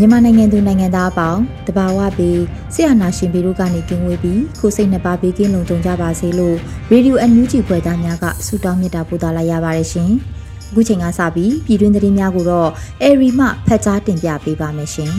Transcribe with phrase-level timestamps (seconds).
[0.00, 2.40] မြန်မာနိုင်ငံသူနိုင်ငံသားအပေါင်းတဘာဝပြီး
[2.74, 6.56] ဆရာနာရှင်ပြီးတို့ကနေကင်းဝေးပြီးကိုစိတ်နှစ်ပါးပြီးကင်းလုံခြုံကြပါစေလို့
[6.90, 10.10] ရေဒီယိုအန်ယူဂျီဖွယ်သားများကဆုတောင်းမေတ္တာပို့သလာရပါတယ်ရှင်။
[10.70, 12.70] အခုချိန်ကစပြီးပြည်တွင်းသတင်းများကိုတော့
[13.02, 15.12] အေရီမှဖတ်ကြားတင်ပြပေးပါမယ်ရှင်။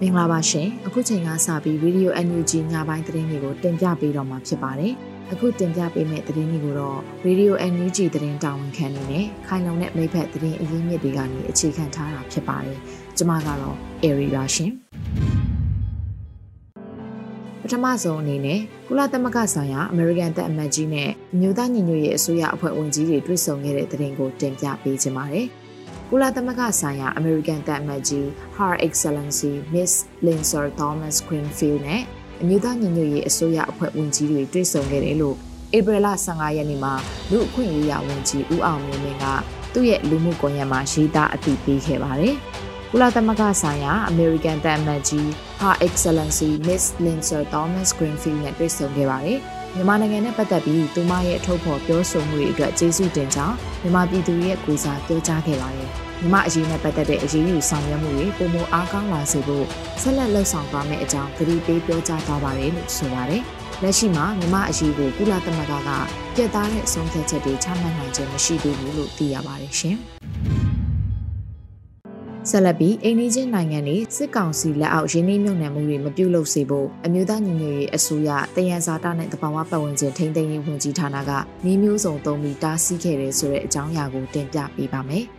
[0.00, 4.94] မင်္ဂလာပါရှင်။အခုချိန်ကစပြီးရေဒီယိုအန်ယူဂျီညပိုင်းသတင်းတွေကိုတင်ပြပေးတော့မှာဖြစ်ပါတယ်။
[5.32, 12.78] အခုတင်ပြပေးမယ့်သတင်းတွေကိုတော့ Radio NUG သတင်းတာဝန်ခံနေနဲ့ခိုင်လုံတဲ့မိဖက်သတင်းအရင်းမြစ်တွေကနေအခြေခံထားတာဖြစ်ပါတယ်။
[13.16, 14.72] ကျွန်မကတော့ Airy ပါရှင်။
[17.62, 25.46] ပထမဆုံးအနေနဲ့ကုလသမဂ္ဂဆိုင်ရာ American တပ်အမတ်ကြီးနဲ့မြို့သားညီညွတ်ရေးအစိုးရအဖွဲ့ဝင်ကြီးတွေတွေ့ဆုံခဲ့တဲ့သတင်းကိုတင်ပြပေးချင်ပါတယ်။
[26.10, 29.92] ကုလသမဂ္ဂဆိုင်ရာ American တပ်အမတ်ကြီး Her Excellency Miss
[30.26, 32.02] Lindsay Thomas Greenfield နဲ့
[32.42, 35.36] အမျိုးသားညီညွတ်ရေးအစိုးရအဖွဲ့ဝင်ကြီးတွေတွေ့ဆုံခဲ့တယ်လို့
[35.76, 36.94] ဧပြီလ15ရက်နေ့မှာ
[37.30, 39.24] လူအခွင့်အရေးဝန်ကြီးဦးအောင်မျိုးမင်းက
[39.72, 42.34] သူ့ရဲ့လူမှုကွန်ရက်မှာရေးသားအသိပေးခဲ့ပါတယ်။
[42.90, 45.26] ကုလသမဂ္ဂဆိုင်ရာ American တန်မတ်ကြီး
[45.60, 49.40] Her Excellency Miss Lindsay Thomas Greenfield နဲ့တွေ့ဆုံခဲ့ပါတယ်။
[49.74, 55.88] မြန်မာနိုင်ငံနဲ့ပတ်သက်ပြီးသူမရဲ့အထောက်အပံ့ပြောဆိုမှုတွေအတွက်ကျေးဇူးတင်ကြောင်းမြန်မာပြည်သူရဲ့ကိုစားပြောကြားခဲ့ပါတယ်။
[56.22, 59.66] မြမအရေးနဲ့ပတ်သက်တဲ့အရေးယူဆောင်ရွက်မှုတွေပုံမအားကောင်းလာစေဖို့
[60.02, 63.42] ဆက်လက်လှုပ်ဆောင်သွားမယ့်အကြောင်းကြေပေးပြောကြားသွားပါတယ်လို့ဆိုပါတယ်။
[63.82, 65.90] လက်ရှိမှာမြမအရေးကိုကုလသမဂ္ဂက
[66.34, 69.96] ပြတ်သားတဲ့အဆုံးဖြတ်ချက်တွေချမှတ်နိုင်ခြင်းမရှိသေးဘူးလို့သိရပါတယ်ရှင်။
[72.50, 81.30] ဆက်လက်ပြီးအိန္ဒိချင်းနိုင်ငံတွေစစ်ကောင်စီလက်အောက်ရင်းနှီးမြှုပ်နှံမှုတွေမပြုလုပ်စေဖို့အမျိုးသားညီညွတ်ရေးအစိုးရတယံဇာတနဲ့တဘာဝပတ်ဝန်းကျင်ထိန်းသိမ်းရေးဝန်ကြီးဌာနက
[81.64, 85.26] နှီးမျိုးစုံသုံးပြီးတားဆီးခဲ့တယ်ဆိုတဲ့အကြောင်းအရာကိုတင်ပြပေးပါမယ်။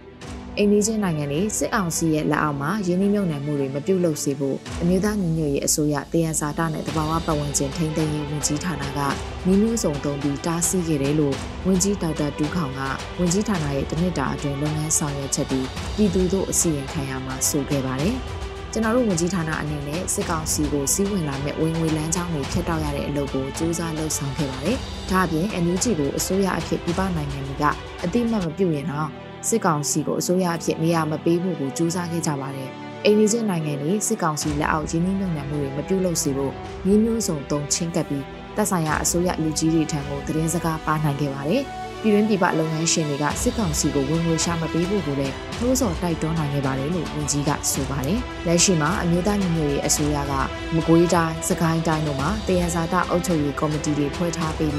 [0.62, 9.00] အိန္ဒိချင်းနိုင်ငံတွေစစ်အောင်စီရဲ့လက်အောက်မှာရင်းနှီးမြှုပ်နှံမှုတွေမပြုတ်လုပ်စေဖို့အမျိုးသားညီညွတ်ရေးအစိုးရတယံဇာတနဲ့တဘာဝပတ်ဝန်းကျင်ထိန်းသိမ်းရေးဝန်ကြီးဌာနက
[9.46, 11.36] မိမျိုးစုံသုံးပြီးတားဆီးခဲ့တယ်လို့
[11.68, 12.82] ဝန်ကြီးဒေါက်တာဒူးခေါင်က
[13.20, 18.16] ဝန်ကြီးဌာနရဲ့တနစ်တာအတွင်းလုပ်ငန်းဆောင်ရွက်ချက်ပြီးပြည်သူတို့အစီရင်ခံရမှာဆိုခဲ့ပါတယ်။
[18.72, 24.78] ကျွန်တော်တို့ဝန်ကြီးဌာနအနေနဲ့စစ်ကောင်စီကိုစီးဝင်လာမဲ့ဝင်ငွေလမ်းကြောင်းတွေဖျက်တောက်ရတဲ့အလုပ်ကိုစူးစမ်းလှုပ်ဆောင်ခဲ့ပါတယ်။
[25.12, 27.64] ဒါအပြင် NUG ကိုအစိုးရအဖြစ်ပြပနိုင်ငံတွေက
[28.04, 32.70] အတိမတ်မပြုတ်ရင်တော့ စစ်ကောင်စီကိုအစိုးရအဖြစ်နေရာမပေးဖို့ကိုကြိုးစားခဲ့ကြပါတယ်။
[33.06, 36.54] အိန္ဒိယနိုင်ငံတွေစစ်ကောင်စီလက်အောက်ရင်းနှီးမြှုပ်နှံမှုတွေမပြုလုပ်စေဖို့
[36.86, 41.64] မျိုးမျိုးစုံသုံးချင်းကပ်ပြီးတပ်ဆိုင်ရာအစိုးရလူကြီးတွေထံကိုသတင်းစကားပါနိုင်ခဲ့ပါတယ်။
[42.02, 50.34] ပြည်တွင်းပြည်ပလုပ်ငန်းရှင်တွေကစစ်ကောင်စီကိုဝင်ငွေရှာမပေးဖို့ကိုလည်းနှိုးဆော်တိုက်တွန်းနိုင်ခဲ့ပါတယ်လို့ဝန်ကြီးကဆိုပါတယ်။လက်ရှိမှာအမျိုးသားညီညွတ်ရေးအစိုးရက
[50.76, 54.74] မကွေးတိုင်း၊စကိုင်းတိုင်းတို့မှာတယံဇာတအုပ်ချုပ်ရေးကော်မတီတွေဖွဲ့ထားပြီး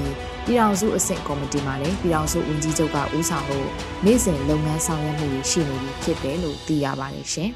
[0.51, 3.69] ပြီးပြည်ထောင်စုအဆင့်ကော်မတီမှာလည်းပြည်ထောင်စုဝန်ကြီးချုပ်ကဦးဆောင်လို့
[4.05, 7.51] နေ့စဉ်လုပ်ငန်းဆောင်ရွက်မှုတွေရှိနေပြီဖြစ်တယ်လို့သိရပါတယ်ရှင်။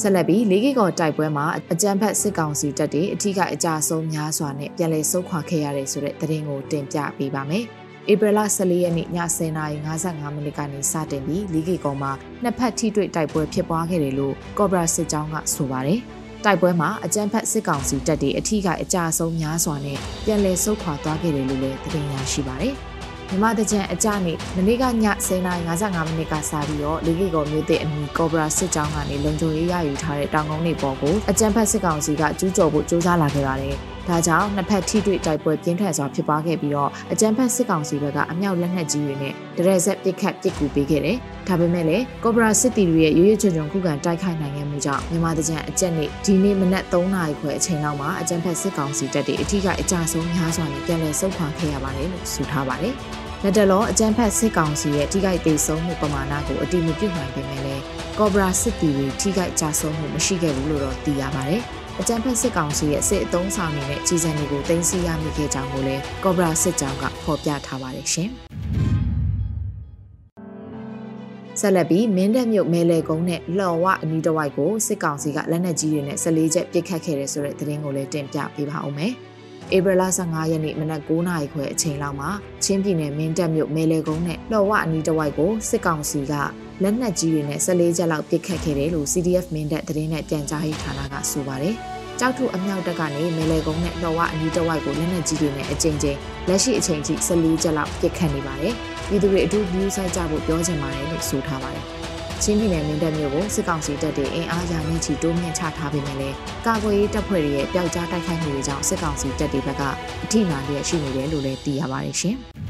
[0.00, 7.64] ဆက်လက်ပြီးလေးကီကော်တိုက်ပွဲမှာအကြမ်းဖက်စစ်ကောင်စီတပ်တွေအထူးကအကြဆုံးများစွာနဲ့ပြန်လည်ဆုတ်ခွာခဲ့ရတဲ့ဆိုတဲ့သတင်းကိုတင်ပြပေးပါမယ်။
[8.12, 12.12] ဧပြီလ14ရက်နေ့ည10:55မိနစ်ကနေစတင်ပြီးလေးကီကော်မှာ
[12.42, 16.02] နှစ်ဖက်ထိတွေ့တိုက်ပွဲဖြစ်ပွားခဲ့တယ်လို့ကော့ဘရာစစ်ကြောင်းကဆိုပါတယ်။
[16.44, 22.74] တိုက်ပွဲမှာအကြမ်းဖက်စစ်ကောင်စီတပ်တွေအထူးကအကြဆုံးများစွာနဲ့ပြန်လည်ဆုတ်ခွာသွားခဲ့တယ်လို့လည်းသတင်းရရှိပါတယ်။
[23.30, 24.88] မြမတကြံအကြနေမနေ့ကည
[25.26, 41.16] 10:55မိနစ်ကစပြီးတော့လေကီကောမြို့သစ်အမီကောဘရာစစ်ကြောင်းကနေလုံခြုံရေးရယူထားတဲ့တောင်ကုန်းတွေပေါ်ကိုအကြံဖက်စစ်ကောင်စီကကျူးကျော်ဖို့ကြိုးစားလာခဲ့ပါတယ်။ ဒါကြောင့်နှစ်ဖက်ထိတွေ့တိုက်ပွဲပြင်းထန်စွာဖြစ်ပွားခဲ့ပြီးတော့အကြံဖက်စစ်ကောင်စီဘက်ကအမြောက်လက်နက်ကြီးတွေနဲ့ဒရဲဆက်ပစ်ခတ်ပစ်ကူပေးခဲ့တယ်။
[41.48, 52.94] ဒါပေမဲ့လည်းကောဘရာစစ်တီတွေရဲ့ရွရွချွန်ချွန်ခုခံတိုက်ခိုက်နိုင်ခဲ့မှုကြောင့်မြန်မာတကြံအကြက်နေ့ဒီနေ့မနက်3နာရီခွဲအချိန်လောက်မှာအကြံဖက်စစ်ကောင်စီတပ်တွေအထူးကအကြဆုံးများစွာနဲ့ပြန်လည်ဆုတ်ခွာခဲ့ရပါတယ်လို့ဆိုထားပါတယ်။
[53.42, 57.82] လက်တလောအကြမ်းဖက်စစ်ကောင်စီရဲ့ထိခိုက်ဒေဆုံးမှုပမာဏကိုအတိမပြုနိုင်ပေမဲ့လည်း
[58.18, 61.62] ကော့ဘရာစစ်တီတွေထိခိုက်ကြဆုံးမှုမရှိခဲ့ဘူးလို့တော့သိရပါတယ်။
[62.02, 68.28] အအကြံဖက်စစ်ကောင်စီရဲ့စစ်အုံဆောင်နေတဲ့ကြီးစံတွေကိုတင်စီရမိခဲ့ကြောင်းကိုလည်းကော့ဘရာစစ်ကြောင်းကဖော်ပြထားပါတယ်ရှင်။
[71.60, 79.12] ဆက်လက်ပြီးမင်းတပ်မြို့မဲလေကုန်းနဲ့လော်ဝအနီးတစ်ဝိုက်ကိုစစ်ကောင်စီကလက်နက်ကြီးတွေနဲ့14ချက်ပစ်ခတ်ခဲ့တယ်ဆိုတဲ့သတင်းကိုလည်းတင်ပြပေးပါဦးမယ်။
[79.76, 82.30] ဧပြီလ15ရက်နေ့မနက်9:00နာရီခွဲအချိန်လောက်မှာ
[82.64, 86.34] ချင်းပြည်နယ်မင်းတပ်မြို့မဲလေကုန်းနဲ့လော်ဝအနီးတစ်ဝိုက်ကိုစစ်ကောင်စီက
[86.82, 91.74] လက်နက်ကြီးတွေနဲ့14ချက်လောက်ပစ်ခတ်ခဲ့တယ်လို့ CDF မင်းတပ်သတင်းနဲ့ပြန်ကြားရေးဌာနကဆိုပါတယ်။
[92.20, 98.74] ကြောက်ထုအမြောက်တက်ကနေမဲလေကုန်းနဲ့လော်ဝအနီးတစ်ဝိုက်ကိုလက်နက်ကြီးတွေနဲ့အကြိမ်ကြိမ်လက်ရှိအချိန်ထိ14ချက်လောက်ပစ်ခတ်နေပါတယ်။
[99.08, 101.84] ပြည်သူတွေအထူး view ဆိုင်ကြဖို့ပြောချင်ပါတယ်လို့ဆိုထားပါတယ်။
[102.42, 106.36] ချင်းပြည်နယ်မင်းတပ်မြို့ကိုစစ်ကောင်စီတပ်တွေအင်အားရာမြင့်ချီတိုးမြင့်ချထားပေမဲ့လည်း
[106.66, 109.82] ကာကွယ်ရေးတပ်ဖွဲ့တွေရဲ့ပျောက်ကြားတိုက်ခိုက်မှုတွေကြောင့်စစ်ကောင်စီတပ်တွေဘက်က
[110.24, 112.36] အထိနာလျက်ရှိနေတယ်လို့လည်းသိရပါတယ်ရှင်။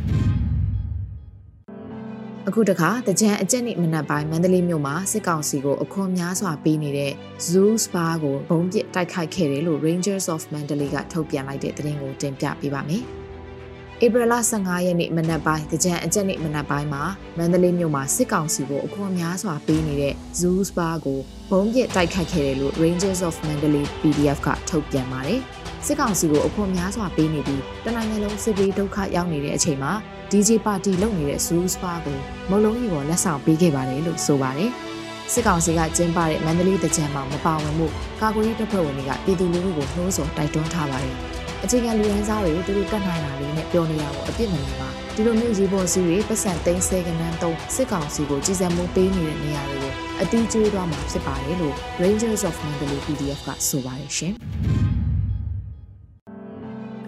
[2.48, 7.12] အခုတခါတကြံအကြက်နေ့မနက်ပိုင်းမန္တလေးမြို့မှာစစ်ကောင်စီကိုအခွန်များစွာပေးနေတဲ့
[7.48, 13.02] Zoo Spa ကိုဘုံပစ်တိုက်ခိုက်ခဲ့တယ်လို့ Rangers of Mandalay ကထုတ်ပြန်လိုက်တဲ့သတင်းကိုတင်ပြပေးပါမယ်။
[14.04, 17.04] ဧပြီလ15ရက်နေ့မနက်ပိုင်းတကြံအကြက်နေ့မနက်ပိုင်းမှာ
[17.38, 25.40] မန္တလေးမြို့မှာစစ်ကောင်စီကိုအခွန်များစွာပေးနေတဲ့ Zoo Spa ကိုဘုံပစ်တိုက်ခတ်ခဲ့တယ်လို့ Rangers of Mandalay PDF ကထုတ်ပြန်ပါတယ်။
[25.86, 29.92] စစ်ကောင်စီကိုအခွန်များစွာပေးနေပြီးတနင်္ဂနွေလုံးစစ်ဘေးဒုက္ခရောက်နေတဲ့အချိန်မှာ
[30.32, 32.18] DJ ပါတီလုပ်နေတဲ့ Zoo Spa ကို
[32.50, 34.70] မုံလုံးကြီးပေါ်လက်ဆောင်ပေးခဲ့ပါတယ်လို့ဆိုပါတယ်။
[35.32, 37.86] စစ်ကောင်စီကကျင်းပတဲ့မန္တလေးတကြံမှာမပါဝင်မှု
[38.20, 41.16] ကာကွယ်ရေးတပ်ဖွဲ့ဝင်တွေကပြည်သူလူထုကိုနှိုးဆော်တိုက်တွန်းထားပါတယ်။
[41.64, 54.32] အခြေခံလူရန်စားတွေသူတို့တတ်နိုင်တာလေးနဲ့ပြောနေတာကိုအပြစ်မမြင်ပါဒီလိုမျိုးရေပေါ်စီတွေပတ်စံသိန်းဆယ်ကနန်းသုံးစစ်ကောင်စီကိုကြီးစံမှုပေးနေတဲ့နေရာတွေကိုအတီးကျွေးသွားမှာဖြစ်ပါတယ်လို့ Rangers of Mandalay PDF ကဆိုပါတယ်ရှင်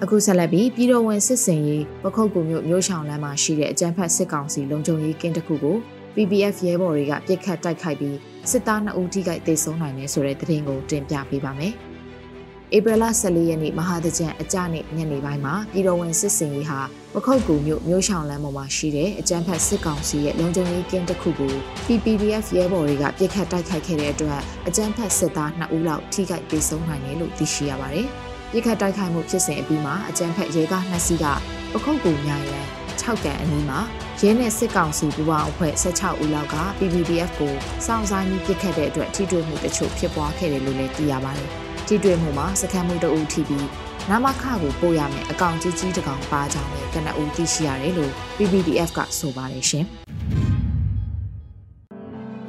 [0.05, 5.77] အခုဆက်လက်ပြီးပြည်တော်ဝင်စစ်စင်ရေးပခုတ်ကူမြို့မြို့ဆောင်လမ်းမှာရှိတဲ့အကြမ်းဖက်စစ်ကောင်စီလုံခြုံရေးကင်းတစ်ခုကို
[6.15, 8.17] PPF ရဲဘော်တွေကပြစ်ခတ်တိုက်ခိုက်ပြီး
[8.51, 11.73] စစ်သား2ဦးထိခိုက်ဒေဆုံးနိုင်တယ်ဆိုတဲ့သတင်းကိုတင်ပြပေးပါမယ်။
[12.77, 16.81] ဧပြီလ14ရက်နေ့မဟာတကြံအကြနေ့ညနေပိုင်းမှာပြည်တော်ဝင်စစ်စင်ရေးဟာ
[17.15, 21.55] ပခုတ်ကူမြို့မြို့ဆောင်လမ်းပေါ်မှာရှိတဲ့အကြမ်းဖက်စစ်ကောင်စီရဲ့လုံခြုံရေးကင်းတစ်ခုကို
[21.87, 28.09] PPDF ရဲဘော်တွေကပြစ်ခတ်တိုက်ခိုက်ခဲ့တဲ့အတွက်အကြမ်းဖက်စစ်သား2ဦးလောက်ထိခိုက်ဒေဆုံးနိုင်တယ်လို့သိရှိရပါတယ်။
[28.57, 31.25] ပြစ်ခတ်တိုက်ခိုက်မှုဖြစ်စဉ်အပြီးမှာအကြမ်းဖက်ရဲကား2စီးက
[31.73, 32.67] ပခုတ်ကူမြိုင်ရန်
[33.01, 33.81] 6ကန်အနီးမှာ
[34.21, 37.55] ရဲနဲ့စစ်ကောင်စီပူးပေါင်းအဖွဲ့16ဦးလောက်က PPDF ကို
[37.87, 41.51] စောင့်ဆိုင်ပြီးပြစ်ခတ်တဲ့အတွက်ထိတွေ့မှုတချို့ဖြစ်ပွားခဲ့တယ်လို့လည်းသိရပါတယ်။
[41.87, 43.69] ထိတွေ့မှုမှာစခန်းမှုတအုပ်ထိပြီး
[44.11, 49.87] နာမခကိုပို့ရမယ်အကောင့်ကြီးကြီးတကောင်ပါကြောင်းလည်းကနအူသိရှိရတယ်လို့ PPDF ကဆိုပါတယ်ရှင်။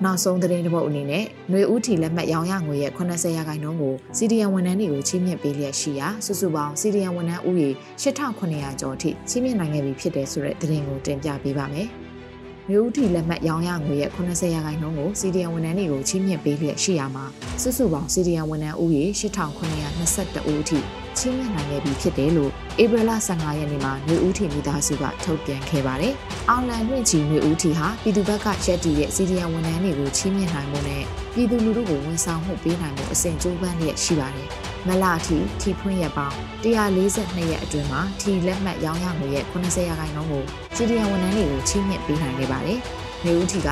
[0.06, 7.70] နောက်ဆုံးသတင်းတစ်ပုဒ်အနေနဲ့ຫນွေဦးထီလက်မှတ်ရောင်းရငွေရဲ့80ရာခိုင်နှုန်းကိုစီဒီယန်ဝန်ထမ်းတွေကိုချီးမြှင့်ပေးလျက်ရှိရာစုစုပေါင်းစီဒီယန်ဝန်ထမ်းဦးရေ
[8.02, 11.88] 8900ကျော်အထိချီးမြှင့်နိုင်ခဲ့ပြီဖြစ်တယ်ဆိုတဲ့သတင်းကိုတင်ပြပေးပါမယ်။
[12.70, 17.26] မြို့ဦးထီလက်မှတ်ရောင်းရငွေရဲ့80ရာခိုင်နှုန်းကိုစီဒီယန်ဝန်ထမ်းတွေကိုချီးမြှင့်ပေးလျက်ရှိရမှာ
[17.62, 22.52] စုစုပေါင်းစီဒီယန်ဝန်ထမ်းဦးရေ8922ဦးအထိ ချီးမြှင့်နိုင်ခဲ့ပြီဖြစ်တယ်လို့
[22.84, 26.14] ဧပြီလ15ရက်နေ့မှာမြို့ဦးထီမိသားစုကထုတ်ပြန်ခဲ့ပါတယ်။
[26.50, 31.04] အောင်လန်လွင့်ချီမြို့ဦးထီဟာပြည်သူ့ဘက်ကရက်တည်တဲ့စီဒီယန်ဝန်ထမ်းတွေကိုချီးမြှင့်နိုင်မှုနဲ့
[31.34, 34.50] ပြည်သူလူထုကိုဝန်ဆောင်မှုပေးနိုင်မှုအစဉ်ကြိုးပမ်းလျက်ရှိပါတယ်။
[34.88, 40.44] မလအထိထီဖွင့်ရပေါင်း142ရက်အတွင်းမှာထီလက်မှတ်ရောင်းရငွေရဲ့80ရာခိုင်နှုန်းကို
[40.76, 42.80] စီဒီယန်ဝန်ထမ်းတွေကိုချီးမြှင့်ပေးနိုင်ခဲ့ပါတယ်။
[43.26, 43.70] နေဦးထီက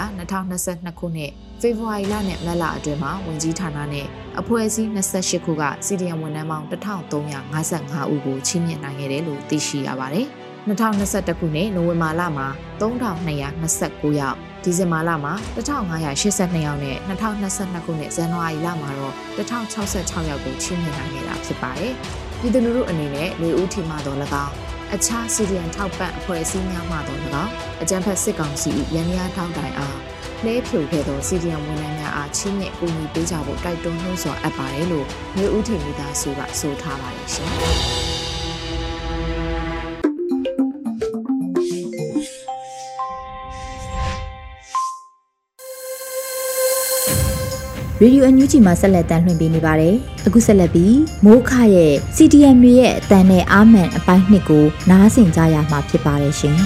[0.49, 4.07] 2022ခုနှစ်ဖေဖော်ဝါရီလနဲ့မလအတွင်းမှာဝင်ကြီးဌာနနဲ့
[4.39, 10.27] အဖွဲ့အစည်း28ခုကစီဒီယန်ဝန်ထမ်းပေါင်း1355ဦးကိုချီးမြှင့်နိုင်ခဲ့တယ်လို့သိရှိရပါတယ်။
[10.67, 12.47] 2021ခုနှစ်နိုဝင်ဘာလမှာ
[12.81, 21.93] 3229ယောက်ဒီဇင်ဘာလမှာ1582ယောက်နဲ့2022ခုနှစ်ဇန်နဝါရီလမှာတော့1066ယောက်ကိုချီးမြှင့်နိုင်ခဲ့တာဖြစ်ပါတယ်။
[22.39, 24.62] ပြည်သူလူထုအနေနဲ့လူဦးထီမှတော့၎င်း
[24.95, 29.99] အခြားစီဒီယန်ထောက်ပံ့အဖွဲ့အစည်းများမှတော့၎င်းအကြံဖက်စစ်ကောင်စီရန်ရားထောက်တိုင်အား
[30.45, 35.07] လဲဖြိုခဲ့သောစီဒီယန်ဝန်ထမ်းများအားချီးမြှင့်ကူညီပေးကြဖို့တိုက်တွန်းနှိုးဆော်အပ်ပါတယ်လို့
[35.37, 37.51] မျိုးဦးထီမိသားစုကဆိုထားပါတယ်ရှင်။
[48.03, 49.95] ရေဒီယိုအန်ယူဂျီမှာဆက်လက်တမ်းလွှင့်ပေးနေပါတယ်။
[50.27, 56.57] အခုဆက်လက်ပြီးမိုးခရဲ့ CDM တွေရဲ့အတန်နဲ့အာမန်အပိုင်းနှစ်ကိုနားဆင်ကြရမှာဖြစ်ပါတယ်ရှင်။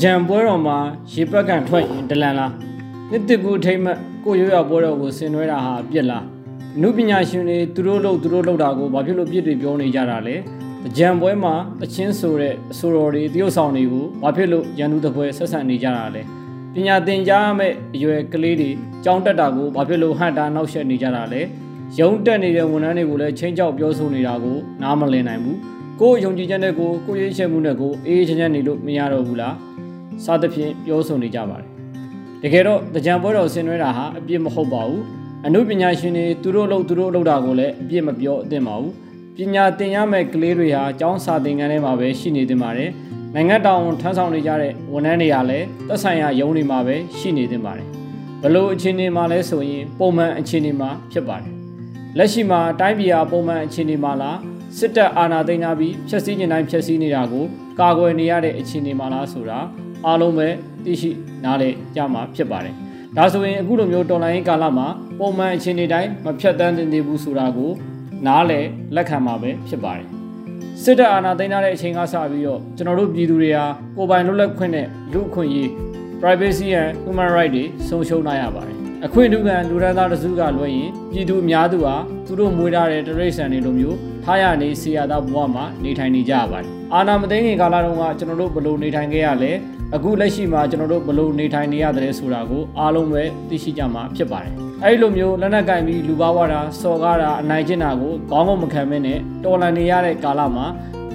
[0.00, 0.78] ကြံပွဲတော်မှာ
[1.12, 2.52] ရေပက်ကန်ထွက်ရင်ဒလန်လား
[3.10, 3.86] နှစ်တကူထိမ့်မ
[4.24, 6.24] ကိုရိုးရပွဲတော်ကိုဆင်နွှဲတာဟာပြစ်လား
[6.76, 10.36] အမှုပညာရှင်တွေသူတို့လို့သူတို့လောက်တာကိုဘာဖြစ်လို့ပြစ်တွေပြောနေကြတာလဲ
[10.96, 16.22] ကြံပွဲမှာအချင်းဆိုတဲ့အဆိုတော်တွေတရုတ်ဆောင်တွေကိုဘာဖြစ်လို့ရန်သူတပွဲဆက်ဆံနေကြတာလဲ
[16.74, 18.70] ပညာသင်ကြားမဲ့အရွယ်ကလေးတွေ
[19.04, 21.40] ကြောင်းတက်တာကိုဘာဖြစ်လို့ဟန်တာနောက်ဆက်နေကြတာလဲ
[21.98, 25.58] ရုံးတက်နေတဲ့ဝန်ထမ်းတွေကိုလည်းချင်းချောက်ပြောဆိုနေတာကိုနားမလည်နိုင်ဘူး
[26.00, 29.54] ကိုယ်ယုံကြည်ချက်နဲ့ကိုကိုရေးချက်မှုနဲ့ကိုအေးချမ်းချမ်းနေလို့မရတော့ဘူးလား
[30.24, 31.68] စသဖြင့်ပြောဆိုနေကြပါတယ်
[32.42, 35.02] တကယ်တော့တကြံပွဲတော်ဆင်နွှဲတာဟာအပြစ်မဟုတ်ပါဘူး
[35.46, 38.92] အမှုပညာရှင်တွေသူတို့လုပ်သူတို့လုပ်တာကိုလည်းအပြစ်မပြောအသင့်ပါဘူး
[39.38, 42.90] ပညာသင်ရမယ့်ကလေးတွေဟာကျောင်းစာသင်ခန်းထဲမှာပဲရှိနေသင့်ပါတယ်
[43.34, 47.86] နိုင်ငံတော်ဝန်ထမ်းဆောင်နေကြတဲ့ဝန်ထမ်းတွေကလည်းသက်ဆိုင်ရာရုံးတွေမှာပဲရှိနေသင့်ပါတယ်
[48.42, 51.52] ဘလို့အခြေအနေမှာလဲဆိုရင်ပုံမှန်အခြေအနေမှာဖြစ်ပါတယ်
[52.18, 54.38] လက်ရှိမှာတိုင်းပြည်ဟာပုံမှန်အခြေအနေမှာလား
[54.78, 57.44] စစ်တပ်အာဏာသိမ်းထားပြီးဖျက်ဆီးနေတိုင်းဖျက်ဆီးနေတာကို
[57.80, 59.58] ကာကွယ်နေရတဲ့အခြေအနေမှာလားဆိုတာ
[60.06, 60.48] အားလုံးပဲ
[60.84, 61.10] သိရှိ
[61.44, 62.74] နားလည်ကြမှာဖြစ်ပါတယ်။
[63.16, 64.86] ဒါဆိုရင်အခုလိုမျိုးတော်လိုင်းကာလမှာ
[65.18, 67.72] ပုံမှန်အခြေအနေတိုင်းမဖြတ်တန်းသင့်သေးဘူးဆိုတာကို
[68.26, 70.06] နားလည်လက်ခံမှာပဲဖြစ်ပါတယ်။
[70.82, 73.64] စစ်တပ်အာဏာသိမ်းထားတဲ့အချိန်ကစပြီးတော့ကျွန်တော်တို့ပြည်သူတွေဟာ
[73.96, 75.68] ကိုယ်ပိုင်လွတ်လပ်ခွင့်နဲ့လူ့အခွင့်အရေး
[76.20, 78.76] privacy and human right တွေဆုံးရှုံးနိုင်ရပါတယ်။
[79.06, 81.94] အခွင့်အထူးခံလူရန်သားတစုကလွှဲရင်ပြည်သူအများစုဟာ
[82.26, 89.52] သူတို့မွေးထားတဲ့တရိษံတွေလိုမျိုးထားရနေစီရသားဘဝမှာနေထိုင်နေကြရပါတယ်။အာနာမသိငင်ကာလတုန်းကကျွန်တော်တို့ဘယ်လိုနေထိုင်ခဲ့ရလဲ
[89.94, 94.54] အခုလက်ရှိမှာကျွန်တော်တို့ဘယ်လိုနေထိုင်နေရတယ်ဆိုတာကိုအားလုံးပဲသိရှိကြမှာဖြစ်ပါတယ်။
[94.86, 100.66] အဲဒီလိုမျိုးလက်နက်ကင်ပြီးလူပါဝါတာစော်ကားတာအနိုင်ကျင့်တာကိုကောင်းကောင်းမခံမင်းနဲ့တော်လန်နေရတဲ့ကာလမှာ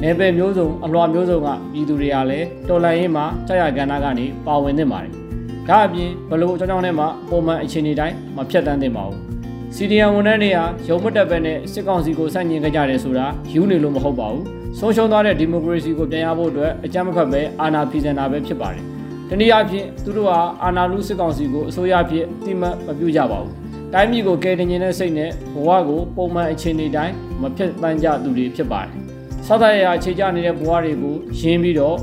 [0.02, 5.12] နယ်ပယ်မျိုးစုံအလွှာမျိုးစုံကပြည်သူတွေကလည်းတော်လန်ရေးမှာကြာရကဏ္ဍကနေပါဝင်နေပါတယ်။
[5.68, 9.20] ဒါအပြင်ဘလို့အကြောင်းကြောင့်နဲ့မှပုံမှန်အခြေအနေတိုင်းမဖြတ်တန်းသင့်ပါဘူး။
[9.76, 10.58] CDN ဝန်ထမ်းတွေက
[10.90, 14.44] ရုံမတက်ပဲနဲ့စစ်ကောင်စီကိုစန့်ကျင်ကြကြတယ်ဆိုတာယူနေလို့မဟုတ်ပါဘူး။
[14.80, 18.86] ဆုံးရှုံးသွားတဲ့ဒီမိုကရေစီကိုပြန်ရဖို့အတွက်အကြမ်းမဖက်ပဲအာဏာဖီဆန်တာပဲဖြစ်ပါတယ်။
[19.30, 23.54] တနည်းအားဖြင့်သူတို့ဟာအာဏာလူစစ်ကောင်စီကိုအစိုးရအဖြစ်တိမတ်မပြုကြပါဘူး။
[23.94, 28.92] တိုင်းပြည်ကိုကယ်တင်ခြင်းနဲ့စိတ်နဲ့ဘဝကိုပုံမှန်အခြေအနေတိုင်းမဖြစ်ပန်းကြသူတွေဖြစ်ပါတယ်။
[29.48, 31.98] စောသရရာအခြေချနေတဲ့ဘဝတွေကိုရင်းပြီးတော့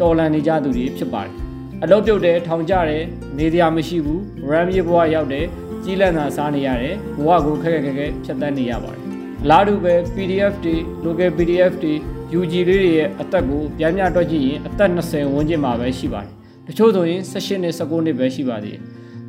[0.00, 1.32] တော်လန်နေကြသူတွေဖြစ်ပါတယ်။
[1.82, 3.04] အလုပ်ပြုတ်တယ်ထောင်ကြတယ်
[3.38, 5.46] နေတရားမရှိဘူးရမ်းမြေဘဝရောက်တယ်
[5.84, 9.02] ကြီးလန့်တာစားနေရတယ်ဘဝကိုခက်ခက်ခဲခဲဖြတ်သန်းနေရပါတယ်
[9.42, 11.94] အလားတူပဲ PDF တွေ local PDF တွေ
[12.38, 16.39] UG လေးတွေရဲ့အသက်ကိုပြန်ပြတွက်ကြည့်ရင်အသက်20ဝန်းကျင်မှာပဲရှိပါတယ်တ
[16.78, 18.80] ချို့ဆိုရင်18နှစ်19နှစ်ပဲရှိပါသေးတယ်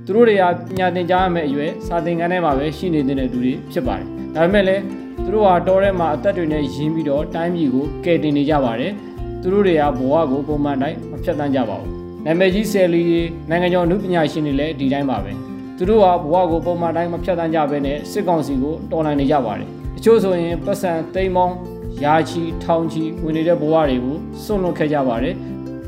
[0.05, 4.83] သူတို့တွေကပညာသင်ကြားရမယ့်အရွယ်စာသင်ခန်းထဲမှာပဲရှိနေတဲ့သူတွေဖြစ်ပါတယ်ဒါပေမဲ့လည်း
[5.23, 8.91] သူတို့ဟာတော်ထဲမှာအသက်တွေနဲ့ရင်းပြီးတော့တိုင်းပြည်ကိုကယ်တင်နေကြပါတယ်
[9.41, 11.91] သူတို့တွေကဘဝကိုပုံမှန်တိုင်းမဖြတ်တန်းကြပါဘူး
[12.25, 15.31] နာမည်ကြီးဆယ်လီတွေနိုင်ငံကျော်လူပညာရှင်တွေလည်းဒီတိုင်းပါပဲ
[15.77, 21.55] သူတို့ဟာဘဝကိုပုံမှန်တိုင်းမဖြတ်တန်းကြဘဲနဲ့စစ်ကောင်စီကိုတော်လှန်နေကြပါတယ်တချို့ဆိုရင်ပတ်စံသိမ်းပေါင်း
[22.03, 25.35] ယာချီထောင်ချီဝင်နေတဲ့ဘဝတွေကိုစွန့်လွတ်ခဲ့ကြပါတယ်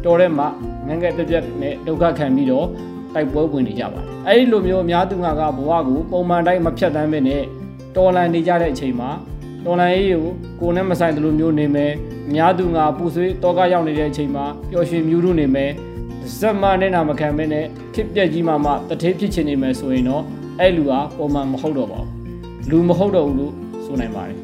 [0.05, 0.48] တော်တဲ့မှာ
[0.87, 2.67] ငငယ်ပြပြနဲ့ဒုက္ခခံပြီးတော့
[3.13, 7.43] တိုက်ပွဲဝင်နေကြပါတယ်အဲဒီလိုမျိုးအများသူငါကဘဝကိုပုံမှန်တိုင်းမဖြတ်တန်းဘဲနဲ့
[7.95, 9.09] တော်လှန်နေကြတဲ့အချိန်မှာ
[9.65, 11.91] တော်လှန်ရေးကိုကိုယ်နဲ့မဆိုင်သလိုမျိုးနေမယ်
[12.27, 15.71] အများသူငါပူဆွေးတောကရောက်နေတဲ့အချိန်မှာပျော်ရွှင်မြူးလို့နေမယ်
[16.37, 20.23] ဇက်မနဲ့နာမခံမဲနဲ့ခစ်ပြက်ကြီးမှမှတထေးဖြစ်ချင်နေမယ်ဆိုရင်တော့
[20.59, 23.53] အဲ့လူဟာပုံမှန်မဟုတ်တော့ပါဘူးလူမဟုတ်တော့ဘူးလို့
[23.85, 24.37] ဆိုနိုင်ပါတယ်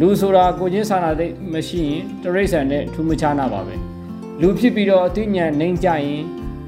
[0.00, 3.74] လူဆိုတာကိုချင်းစာနာသိမရှိရင်တရိษံနဲ့ထူးမခြားနာပါပဲ
[4.41, 6.21] လူဖြစ်ပြီးတော့အသိဉာဏ်နှိမ့်ကြရင်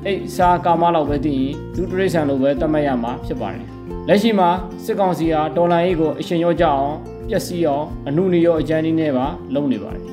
[0.06, 3.66] အိတ်စာကာမလောက်ပဲသိရင်လူတရိษံလိုပဲသတ်မှတ်ရမှာဖြစ်ပါတယ်
[4.08, 4.50] လက်ရှိမှာ
[4.86, 6.92] စစ်ကောင်စီဟာဒေါ်လာရေးကိုအရှင်ရောကြအောင်
[7.30, 10.04] ပျက်စီးအောင်အမှုနေရောအကြမ်းနည်းနဲ့ပါလုပ်နေပါတယ်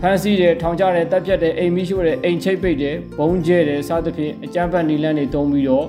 [0.00, 5.86] ဖမ်းဆီးတယ်ထောင်ချတယ်တပ်ဖြတ်တယ်အိမ်မိရှို့တယ်အိမ်ချိတ်ပိတ်တယ်ဘုံကျဲတယ်စသဖြင့်အကြမ်းဖက်နီလန်းတွေတုံးပြီးတော့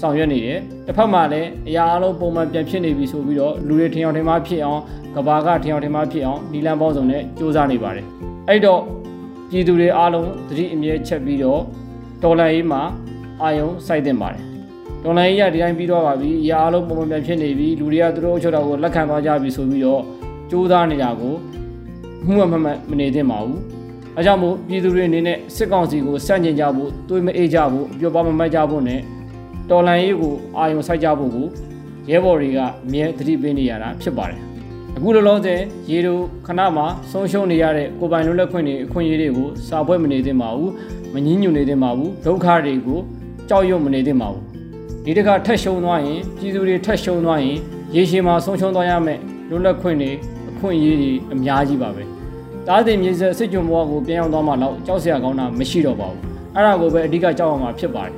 [0.00, 4.80] ဆောင်ရွက်နေတယ်တစ်ဖက်မှာလည်းအရာအလုံးပုံမှန်ပြန်ဖြစ်နေပြီဆိုပြီးတော့လူတွေထင်အောင်ထင်မှားဖြစ်အောင်
[5.14, 8.06] ကဘာကထင်အောင်ထင်မှားဖြစ်အောင်နီလန်းပေါင်းစုံနဲ့စ조사နေပါတယ်
[8.48, 8.80] အဲ့တော့
[9.49, 11.61] ပြည်သူတွေအားလုံးသတိအမြဲချက်ပြီးတော့
[12.23, 12.81] ဒေါ်လာရေးမှာ
[13.41, 14.43] အာယုံစိုက်တင်ပါတယ်
[15.03, 20.01] ဒေါ်လာရေးကဒီတိုင်းပြီးတော့ပါပြီအရာအလုံးပုံမှန်ပြန်ဖြစ်နေပြီလူတွေကသူတို့အချုပ်တော်ကိုလက်ခံသွားကြပြီဆိုပြီးတော့
[20.49, 21.33] စ조사နေတာကို
[22.25, 23.59] မှုမမှန်မနေသင့်ပါဘူး။
[24.17, 28.99] အဲကြောင့်မို့ပြည်သူတွေအနေနဲ့စစ်ကောင်စီကိုစန့်ကျင်ကြဖို့တွေးမအေးကြဖို့အပြောပါမမတ်ကြဖို့နဲ့
[29.69, 31.47] တော်လန်ရေးကိုအာရုံစိုက်ကြဖို့ကို
[32.11, 34.41] ရဲဘော်တွေကအမြဲသတိပေးနေရတာဖြစ်ပါတယ်။
[34.99, 35.61] အခုလောလောဆယ်
[35.91, 40.71] ရေတို့ခဏမှဆုံးရှုံးနေရတဲ့ကိုပိုင်လွတ်လပ်ခွင့်တွေအခွင့်အရေးတွေကိုစာပွဲမနေသင့်ပါဘူး။
[41.13, 42.99] မငင်းညွနေသင့်ပါဘူး။ဒုက္ခတွေကို
[43.49, 44.43] ကြောက်ရွံ့မနေသင့်ပါဘူး။
[45.05, 47.57] ဒီတခါထက်ရှုံသွားရင်ပြည်သူတွေထက်ရှုံသွားရင်
[47.95, 50.11] ရေရှည်မှာဆုံးရှုံးသွားရမယ်လွတ်လပ်ခွင့်တွေ
[50.59, 52.03] ခွင့်ရေးတွေအများကြီးပါပဲ
[52.67, 56.21] တားတင်မြေဆက်စစ်ကြုံဘဝကိုပြန်ရောက်သွားမှတော့ကြောက်စရာကောင်းတာမရှိတော့ပါဘူး
[56.55, 58.13] အဲ့ဒါကိုပဲအဓိကကြောက်အောင်မှာဖြစ်ပါတယ်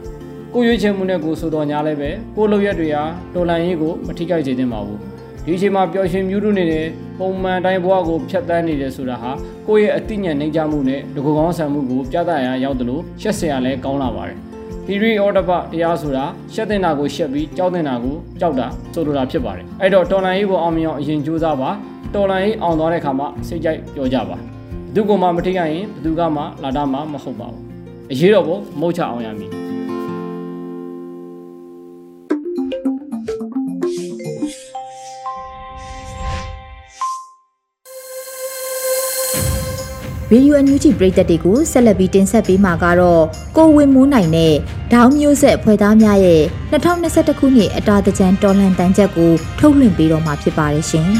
[0.54, 5.00] ကိုရွေးချယ်မှုနဲ့ကိုဆိုတော်ညာလည်းပဲကိုလုံရက်တွေဟာတော်လန်ရေးကိုမထိခိုက်စေသင့်ပါဘူး
[5.46, 6.86] ဒီအချိန်မှာပျော်ရွှင်မြူးတူနေတဲ့
[7.20, 9.32] ပုံမှန်တိုင်းဘဝကိုဖျက်ဆီးနေတယ်ဆိုတာဟာ
[9.68, 14.38] ကိုယ့်ရဲ့အသိဉာဏ်နှိမ့်ချမှုနဲ့ဒီကုကောင်းဆံမှုကိုပြသရာရောက်တယ်လို့ရှက်စရာလည်းကောင်းလာပါတယ်
[14.86, 21.70] theory of the တရားဆိုတာရှက်တင်တာကိုရှက်ပြီးကြောက်တင်တာကိုကြောက်တာဆိုလိုတာဖြစ်ပါတယ်အဲ့တော့တော်လန်ရေးကိုအောင်မြင်အောင်အရင်ကြိုးစားပါ
[22.14, 24.40] တော်လန်ရေးအောင်သွားတဲ့ခါမှာစိတ်ကြိုက်ပြောကြပါဘ
[24.96, 27.62] သူကမှမထိခိုက်ရင်ဘသူကမှလာတာမှမဟုတ်ပါဘူး
[28.12, 29.69] အရေးတော်ကိုမုတ်ချအောင်ရမည်
[40.34, 43.24] Radio NUG ပရိသတ်တွေကိုဆက်လက်ပြီးတင်ဆက်ပေးမှာကတော့
[43.58, 44.54] ကိုဝင်းမိုးနိုင်နဲ့
[44.94, 51.10] ဒေါင်းမျိုးဆက်ဖွဲ့သားများရဲ့2021ခုနှစ်အတာတကြံတော်လှန်တန်ချက်ကိုထုတ်လွှင့်ပေးတော့မှာဖြစ်ပါတယ်ရှင်။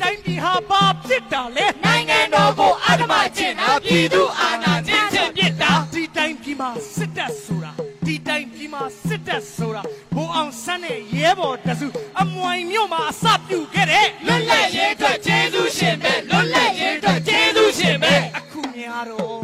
[0.00, 7.72] တိုင်းပြည်ဟာဘာဖြစ်တာလဲနိုင်ငံတော်ကိုအဓမ္မကျင့်တာပြည်သူအာဏာကျင့်ချက်ပြစ်တာဒီတိုင်းပြည်မှာစစ်တပ်ဆိုတာ
[8.06, 9.82] ဒီတိုင်းပြည်မှာစစ်တပ်ဆိုတာ
[10.14, 11.88] ဘိုးအောင်ဆန်းနဲ့ရဲဘော်တစု
[12.20, 19.40] အမွိုင်မြို့မှာအစပြုခဲ့တဲ့လွတ်လပ်ရေးအတွက်ကျေးဇူးရှင်ပဲလွတ်လပ်ရေးအတွက်ကျေးဇူးရှင်ပဲအခုများတော့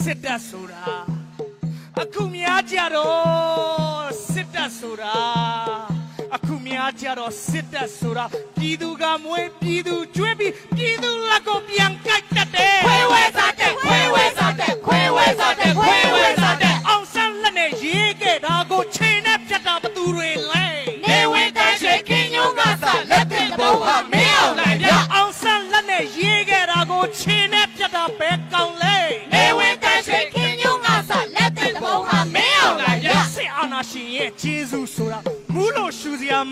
[0.00, 0.84] စစ်တပ်ဆိုတာ
[2.02, 5.69] အခုများကြတော့စစ်တပ်ဆိုတာအခုများ
[7.00, 8.24] ကြတော့စစ်တပ်ဆိုတာ
[8.56, 15.59] ပြည်သူကမွေးပြည်သူကျွေးပြီးပြည်သူလက်ကိုပြန်ကိုက်တတ်တယ်ခွေးဝဲစားတဲ့ခွေးဝဲစားတဲ့ခွေးဝဲစားတဲ့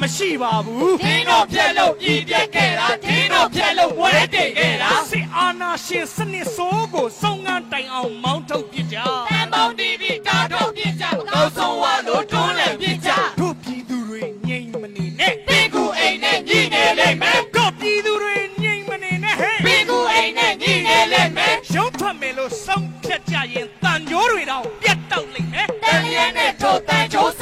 [0.08, 8.96] မရှိပါဘူးဒင်းတော့ပြက်လို့ပြည်ပြက်ခဲ့တာဒင်းတော့ပြက်လို့ဝဲတင်ခဲ့တာစစ်အာဏာရှင်စနစ်ဆိုးကိုစုံငန်းတိုင်အောင်မောင်းထုတ်ပြကြ
[9.28, 27.40] တန်ပေါင်းတီးပြီးကားထုတ်ပြကြကောင်းဆုံးဝါလို့တွန်းလှန်ပြကြတို့ပြည်သူတွေငြိမ်မနေနဲ့တင်းကူအိမ်နဲ့ညီနေလိမ့်မယ်တို့ပြည်သူတွေငြိမ်မနေနဲ့ဟဲ့တင်းကူအိမ်နဲ့ညီနေလိမ့်မယ်ရုံးထွက်မယ်လို့စောင့်ဖြတ်ကြရင်တန်ကြိုးတွေတော့ပြတ်တောက်လိမ့်မယ်တန်ရဲနဲ့ထိုးတန်ကြိုးဆ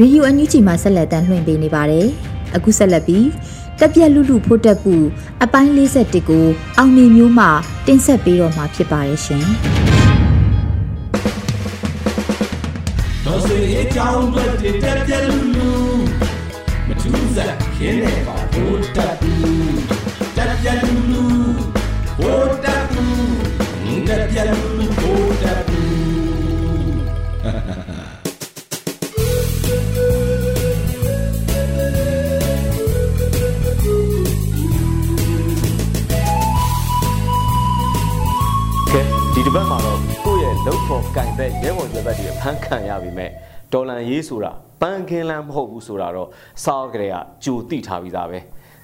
[0.00, 2.06] ရီယူအန်ယူဂျီမှာဆက်လက်တမ်းလွှင့်ပေးနေပါတယ်။
[2.56, 3.26] အခုဆက်လက်ပြီး
[3.80, 4.94] တက်ပြက်လူလူဖို့တက်ပူ
[5.42, 6.46] အပိုင်း51ကို
[6.78, 7.46] အောင်နေမျိုးမှ
[7.86, 9.44] တင်ဆက်ပေးတော့မှာဖြစ်ပါတယ်ရှင်။
[13.24, 14.44] တော်စေအကြောင်းတွေ
[14.82, 15.70] တက်ပြက်လူလူ
[16.86, 19.55] မထူးစားခင်းနေပါဖို့တက်ပူ
[39.58, 43.30] ပတ်မှာတော့ကိုယ့်ရဲ့လုံဖို့ကင်ဘက်ရဲဘော်ရဲဘက်တွေဖမ်းခံရပြီမဲ့
[43.72, 46.28] ဒေါ်လန်ရေးဆိုတာပန်းခင်းလန်းမဟုတ်ဘူးဆိုတာတော့
[46.64, 48.38] စောက်ကလေးကကြိုသိထားပြီးသားပဲ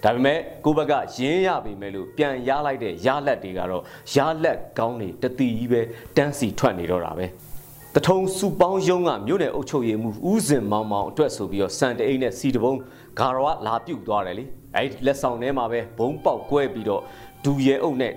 [0.05, 3.83] ဒါပေမဲ့ကိုဘက်ကရင်းရပြီမဲ့လို့ပြန်ရလိုက်တဲ့ရလက်တွေကတော့
[4.15, 5.81] ရလက်ကောင်းတွေတတိကြီးပဲ
[6.17, 7.27] တန်းစီထွက်နေတော့တာပဲ
[7.95, 12.75] တထုံစုပေါင်းယုံကမြို့နယ်အုပ်ချုပ်ရေးမှူးဦးစင်မောင်မောင်အတွက်ဆိုပြီးတော့စံတအိတ်နဲ့စီတဘုံ
[13.19, 14.45] ဂါရဝလာပြုတ်သွားတယ်လေ
[14.77, 17.03] အဲ့လက်ဆောင်ထဲမှာပဲဘုံပေါက်ကွဲပြီးတော့
[17.45, 18.15] ဒူရဲအုပ်နဲ့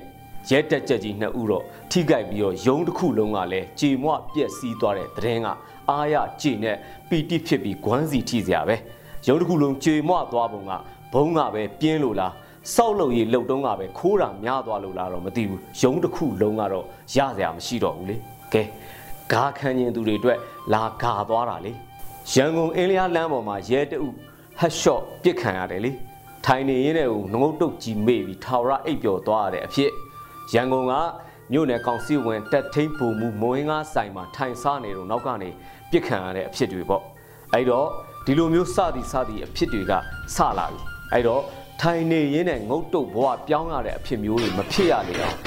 [0.49, 5.47] ရဲတက်ကြက်ကြီးနှစ်ဦးတော့ထိကြိုက်ပြီးတော့ရုံးတစ်ခုလုံးကလည်းကြေမွပြက်စီးသွားတဲ့သတင်းက
[5.89, 6.77] အားရကြည်နဲ့
[7.09, 8.75] ပီတိဖြစ်ပြီးဂွမ်းစီထိစရာပဲ
[9.27, 10.71] ရုံတစ်ခုလုံးကြေမွသွားပုံက
[11.13, 12.33] ဘုံကပဲပြင်းလို့လား
[12.73, 18.15] စောက်လို့ရလှုပ်တုံးကပဲခိုးတာများသွားလို့လားတော့မသိဘူးရုံတစ်ခုလုံးကတော့ရစရာမရှိတော့ဘူးလေ
[18.53, 18.63] ကဲ
[19.31, 20.37] ဂါခန်းရင်သူတွေအတွက်
[20.73, 21.71] လာဂါသွားတာလေ
[22.33, 24.13] ရန်ကုန်အင်းလျားလမ်းပေါ်မှာရဲတအုပ်
[24.59, 25.91] ဟတ်ရှော့ပြစ်ခံရတယ်လေ
[26.45, 27.09] ထိုင်နေရင်းနဲ့
[27.41, 29.91] ငုံတုတ်ကြီးမေ့ပြီးထာဝရအိပ်ပျော်သွားရတဲ့အဖြစ်
[30.53, 30.93] ရန်ကုန်က
[31.51, 35.49] မြို့နယ်ကောင်စီဝင်တက်ထိန်ပူမှုမွေးငါဆိုင်မှာထိုင်စားနေတော့နောက်ကနေ
[35.91, 37.03] ပြစ်ခံရတဲ့အဖြစ်တွေပေါ့
[37.53, 37.87] အဲ့တော့
[38.25, 39.93] ဒီလိုမျိုးစသည်စသည်အဖြစ်တွေက
[40.35, 40.79] စလာပြီ
[41.11, 41.41] အဲ့တော့
[41.81, 45.37] ထိုင်နေရင်းနဲ့ငုတ်တုတ်ဘဝပြောင်းရတဲ့အဖြစ်မျိုးတွေမဖြစ်ရလေအောင်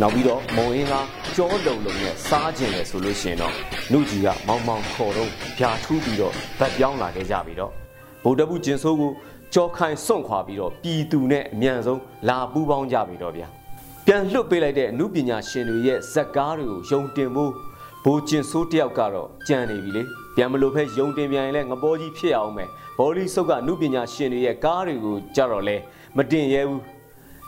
[0.00, 0.94] နောက်ပြီးတော့မုံအင်းက
[1.36, 3.54] ကြောတုံလုံးနဲ့စားကျင်တယ်ဆိုလို့ရှိရင်တော့
[3.92, 7.72] နှုတ်ကြီးကမောင်မောင်ခေါ်တော့ဖြာထူးပြီးတော့ဗတ်ပြောင်းလာခဲ့ကြပြီတော့
[8.24, 9.12] ဗုဒ္ဓဘုကျင်ဆိုးကို
[9.54, 13.48] ကြောခိုင်စွန့်ခွာပြီးတော့ပြည်သူနဲ့အမြန်ဆုံးလာပူးပေါင်းကြပြီတော့ဗျာ
[14.12, 17.52] ပြန်လွတ်ပေးလိုက်တဲ့အမှုပညာရှင်တွေရဲ့ဇက်ကားတွေကိုယုံတင်ဖို့
[18.04, 20.02] ဘိုးကျင်ဆိုးတယောက်ကတော့ကြံနေပြီလေ
[20.36, 22.68] ပြန်မလို့ဖဲယုံတင်ပြန်ရင်လည်းငပိုးကြီးဖြစ်အောင်မယ်
[22.98, 25.76] ဘောလီစုပ်ကအမှုပညာရှင်တွေရဲ့ကားတွေကိုကြတော့လဲ
[26.16, 26.82] မတင်ရဲဘူး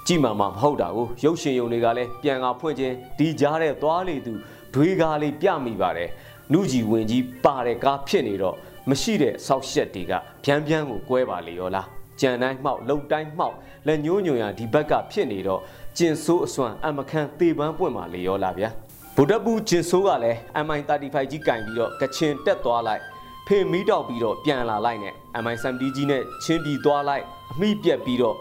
[0.06, 4.32] ကြည်မှမှမဟုတ်တာကိုရုပ်ရှင်ယုံတွေကလည်းပြန်ကဖွင့်ခြင်းဒီကြားတဲ့သွားလေသူ
[4.74, 6.10] ဒွေကားလေးပြမိပါတယ်
[6.52, 8.56] နုကြီးဝင်ကြီးပါတဲ့ကားဖြစ်နေတော့
[8.90, 10.12] မရှိတဲ့ဆောက်ရှက်တွေက
[10.44, 11.88] ဗျမ်းဗျမ်းကိုကွဲပါလေရောလား
[12.20, 15.60] ကြံတိုင်းမှောက်လုံတိုင်းမှောက်လက်ညှိုးညွန်ရဒီဘက်ကဖြစ်နေတော့
[15.98, 18.68] ကျင်ဆိုးအစွမ်းအမခန့်သေပန်းပွင့်ပါလေရောလားဗျာ
[19.16, 23.02] ဗုဒ္ဓပူကျင်ဆိုးကလည်း MI35 ကြီးကင်ပြီးတော့ကချင်တက်သွားလိုက်
[23.46, 28.36] ဖေမီးတောက်ပြီးတော့ပြန်လာလိုက်နဲ့ MI70 ကြီးနဲ့ချင်းပြီးသွားလိုက်အမိပြက်ပြီးတော့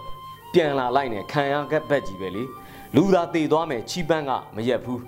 [0.54, 2.44] ပြန်လာလိုက်နဲ့ခံရကက်ဘက်ကြီးပဲလေ
[2.96, 5.02] လူသာတေသွားမယ်ချီပန်းကမရက်ဘူး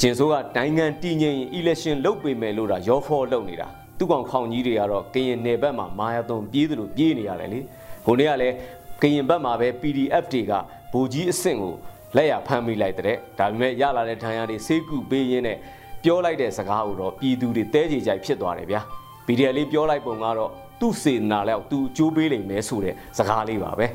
[0.00, 7.60] ကျင်ဆိုးကနိုင်ငံတည်ငြိမ်ရင် election လုပ်ပေးမယ်လို့တာရောဖောလုပ်နေတာသူကောင်ခေါင်ကြီးတွေကတော့ကရင်နယ်ဘက်မှာမာယာသွန်ပြေးသလိုပြေးနေရတယ်လေ
[8.04, 8.54] ဟိုနေ့ကလည်း
[9.02, 10.52] ကရင်ဘက်မှာပဲ PDF တွေက
[10.92, 11.74] ဘူကြီးအဆင့်ကို
[12.16, 15.58] လက်ရဖမ်းမိလိုက်တဲ့ဒါပေမဲ့ရလာတဲ့ဒဏ်ရာတွေဆေးကုပေးရင်းနဲ့
[16.04, 18.80] ပြောလိုက်တဲ့စကားကိုတော့ပြည်သူတွေတဲကြေကြိုက်ဖြစ်သွားတယ်ဗျာ
[19.26, 23.86] PDF လေးပြောလိုက်ပုံကတော့သူ့စေနာလောက်သူအကျိုးပေးလိမ့်မယ်ဆိုတဲ့စကားလေးပါပဲ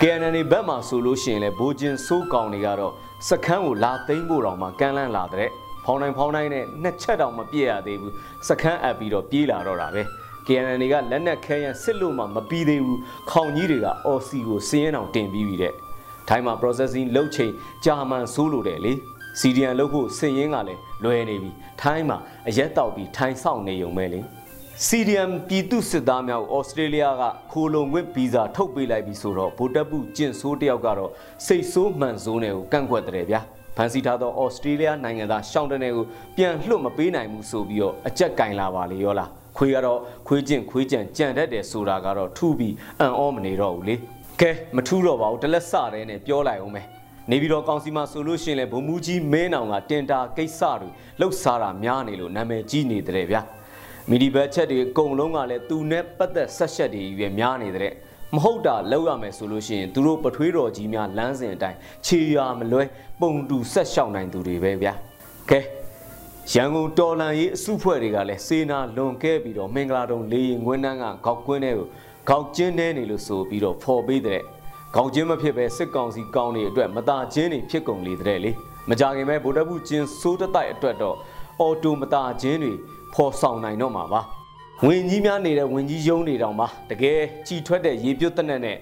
[0.00, 2.92] KNN ဘက်မှာဆိုလို့ရှိရင်လည်းဘိုးချင်းစိုးကောင်တွေကတော့
[3.28, 5.50] စခန်းကိုလာသိမ်းဖို့တောင်မှကမ်းလှမ်းလာတဲ့
[5.84, 8.14] ဖောင်းတိုင်းဖောင်းတိုင်းနဲ့နှစ်ချက်တောင်မပြည့်ရသေးဘူး
[8.48, 10.02] စခန်းအပ်ပြီးတော့ပြေးလာတော့တာပဲ
[10.46, 15.74] KNN တွေကလက်နက်ခဲရန်စစ်လို့မှမပြီးသေးဘူးခေါင်ကြီးတွေက OC ကိုစင်းရင်အောင်တင်ပြီးပြီတဲ့
[16.28, 17.52] ထိုင်းမှာ processing လုပ်ချိန်
[17.84, 18.92] ကြာမှန်ဆိုးလို့တယ်လေ
[19.40, 24.20] CDN လုပ်ဖို့စင်ရင်းကလည်းလွယ်နေပြီထိုင်းမှာအရက်တောက်ပြီးထိုင်းဆောင်နေုံပဲလေ
[24.86, 31.10] CDM ပြည်သူစစ်သားများကိုဩစတြေးလျကခိုလုံခွင့်ဗီဇာထုတ်ပေးလိုက်ပြီဆိုတော့ဗိုလ်တပ်ပုကျင့်ဆိုးတယောက်ကတော့
[31.46, 33.40] စိတ်ဆိုးမှန်ဆိုးနယ်ကိုကန့်ကွက်တယ်ဗျာ
[33.76, 36.04] ဖန်စီထားသောဩစတြေးလျနိုင်ငံသားရှောင်းတနေကို
[36.36, 43.96] ပြန်လွှတ်မပေးနိုင်ဘူးဆိုပြီးတော့အကြက်ကင်လာပါလေရောလားခွေးကတော့ခွေးကျင့်ခွေးကြံကြံတတ်တယ်ဆိုတာကတော့ထူပြီးအံ့ဩမနေတော့ဘူးလေ
[44.40, 46.86] ကဲမထူးတော့ပါဘူးတလက်စတဲ့နဲ့ပြောလိုက်အောင်မယ်
[47.30, 50.88] နေပြီးတော့ကောင်စီမှာဆိုလို့ရှိရင်လည်းဗိုလ်မှူးကြီးမင်းအောင်ကတင်တာကိစ္စတွေ
[51.20, 53.42] လှုပ်ရှားတာများနေလို့နာမည်ကြီးနေတယ်ဗျာ
[54.10, 57.92] မီဒီဘတ်ချက်တွေအကုန်လုံးကလည်းသူနဲ့ပတ်သက်ဆက်ရှက်တွေကြီးပဲများနေတဲ့
[58.34, 62.84] မဟုတ်တာလောက်ရမယ်ဆိုလို့ရှိရင်သူတို့ပထွေးတော်ကြီးများလမ်းစဉ်အတိုင်းခြေရာမလွဲ
[63.20, 64.94] ပုံတူဆက်ရှောင်နိုင်သူတွေပဲဗျာ
[65.50, 65.60] ကဲ
[66.52, 71.86] ရန်ကုန်တော်လန်ရေးအစုဖွဲ့တွေကလည်းစေနာလွန်ကဲပြီးတော့မင်္ဂလာတုံလေရင်ငွန်းနှန်းကခေါက်ကွင်းတွေကို
[72.30, 74.40] ခေါက်ကျင်းနေနေလို့ဆိုပြီးတော့ဖော်ပေးတဲ့
[74.94, 78.50] ခေါက်ကျင်းမဖြစ်ပဲစစ်ကောင်စီကောင်းတွေအတွက်မတာချင်းတွေဖြစ်ကုန်လေတဲ့လေ
[78.88, 81.16] မကြခင်ပဲဗိုလ်တပ်ဘူးကျင်းစိုးတတိုက်အတွက်တော့
[81.60, 82.72] အော်တိုမတာချင်းတွေ
[83.14, 84.20] ဖော်ဆောင်နိုင်တော့မှာပါ
[84.86, 88.78] ဝင်ကြီးများနေတဲ့ဝင်ကြီးယုံနေတောင်ပါတကယ်ကြည်ထွက်တဲ့ရေပြုတ်တက်နဲ့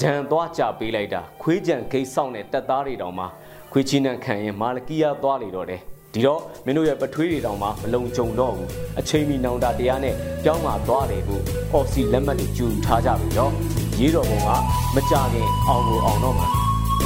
[0.00, 3.24] ကြံသွားကြပေးလိုက်တာခွေးကြံဂိတ်ဆောင်တဲ့တက်သားတွေတောင်မှ
[3.72, 5.82] ခွေးချင်းနှံခံရင်မာလကီယာသွားလေတော့တယ်
[6.16, 13.52] ဒီတော့မင်းတို့ရဲ့ပထွေးတွေတောင်မှမလုံခြုံတော့ဘူးအချိန်မီနောင်တာတရားနဲ့ပြောင်းมาသွားတယ်ဖို့အော်စီလက်မှတ်တွေကျူထားကြပြီတော့
[14.00, 14.48] ရေးတော်ဘုံက
[14.94, 16.48] မကြခင်အောင်ကိုအောင်တော့မှာ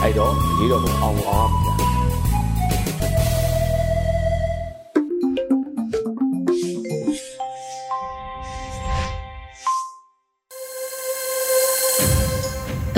[0.02, 1.99] အဲ့တော့ရေးတော်ဘုံအောင်ကိုအောင်ရမှာ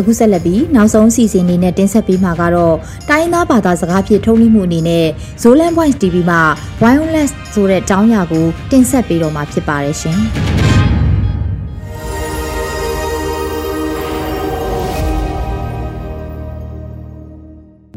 [0.02, 2.76] အခုဆက်လက်ပြီးနောက်ဆုံးစီစဉ်နေနဲ့တင်ဆက်ပေးမှာကတော့
[3.10, 5.06] တိုင်းသားဘာသာစကားဖြင့်ထုတ်လွှင့်မှုအနေနဲ့
[5.42, 6.42] Zolan Voice TV မှာ
[6.82, 10.20] Wireless ဆိုတဲ့တောင်းရာကိုတင်ဆက်ပေးတော့မှာဖြစ်ပါတယ်ရှင်။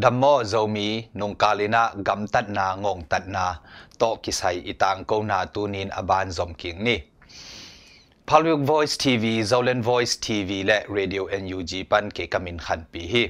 [0.06, 3.46] Dhammo zomi nung kalina gam tat na ngong tat na
[3.98, 7.15] to kisai itang ko na tunin aban zom king ni
[8.32, 13.24] Public Voice TV, Zolan Voice TV และ Radio NUG ปันเกกมินขันปีฮี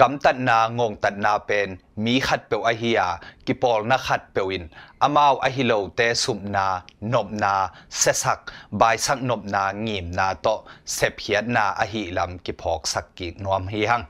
[0.00, 1.68] กำตัดนางงตัดนาเป็น
[2.04, 3.08] มีขัดเปียวอหิยา
[3.46, 4.64] กิปอลนักขัดเปียวิน
[5.02, 6.66] อามาวอหิโลเตสุมนา
[7.12, 7.54] นบนา
[7.98, 8.40] เสสัก
[8.80, 10.46] บายสักนบนางีมนาโต
[10.94, 14.02] เสพเฮียนาอหิลำกิพอกสักกินวมฮีหัง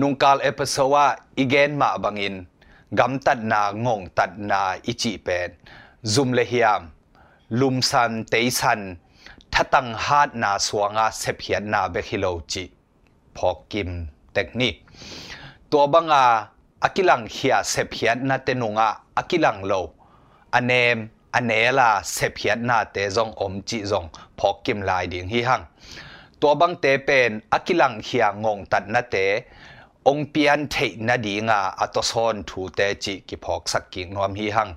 [0.00, 1.06] นุงกาลเอพิโซวา
[1.38, 2.34] อีเกนมาบังอิน
[2.98, 5.50] กำตัดนางงตัดนาอิจิเป็น
[6.14, 6.28] zum
[7.60, 8.80] ลุมซันเตยซัน
[9.54, 12.64] ทัาตังฮาดนาสวงาเสพเหียนนาเบคิโลจิ
[13.36, 13.90] พอกิม
[14.32, 14.74] เทคนิค
[15.72, 16.26] ตัวบังอา
[16.84, 19.72] อกิลังเฮียเสพเหียนนาเตนุงาอากิลังโล
[20.54, 20.98] อันเนม
[21.34, 24.04] อันเนลาเสพเหียนนาเตจงอมจิจง
[24.38, 25.62] พอกิมลายดิงฮิฮัง
[26.40, 29.16] ตัวบังเตเป็นอากิลังเฮียงงตัดนาเต
[30.08, 30.76] องเปียนเท
[31.08, 34.68] นาดีงาอัตโซนถูเตจิกิพอกสักกิงนวมฮิฮัง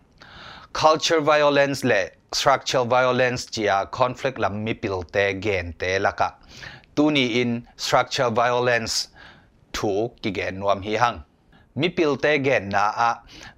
[0.77, 2.07] culture violence เละ
[2.38, 6.28] structural violence จีย conflict ลำมีปิลเตเกนเตละกะ
[6.96, 7.50] ตูนี้ in
[7.84, 8.94] structural violence
[9.76, 11.16] ถูกกิเกนนวมฮีหัง
[11.80, 13.10] มีปิลเตเกนนาอะ